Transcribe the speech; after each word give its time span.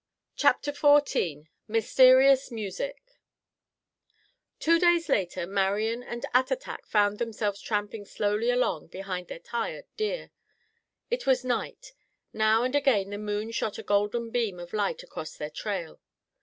CHAPTER 0.35 0.71
XIV 0.71 1.45
MYSTERIOUS 1.67 2.49
MUSIC 2.49 3.19
Two 4.57 4.79
days 4.79 5.09
later 5.09 5.45
Marian 5.45 6.01
and 6.01 6.25
Attatak 6.33 6.87
found 6.87 7.19
themselves 7.19 7.61
tramping 7.61 8.03
slowly 8.05 8.49
along 8.49 8.87
behind 8.87 9.27
their 9.27 9.37
tired 9.37 9.85
deer. 9.97 10.31
It 11.11 11.27
was 11.27 11.45
night. 11.45 11.93
Now 12.33 12.63
and 12.63 12.73
again 12.73 13.11
the 13.11 13.19
moon 13.19 13.51
shot 13.51 13.77
a 13.77 13.83
golden 13.83 14.31
beam 14.31 14.59
of 14.59 14.73
light 14.73 15.03
across 15.03 15.37
their 15.37 15.51
trail. 15.51 15.99